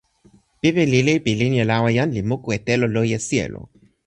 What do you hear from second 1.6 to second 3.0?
lawa jan li moku e telo